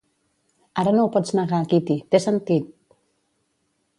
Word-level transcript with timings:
Ara 0.83 0.93
no 0.95 1.03
ho 1.07 1.11
pots 1.17 1.33
negar, 1.41 1.59
Kitty: 1.75 1.99
t'he 2.15 2.23
sentit! 2.25 2.75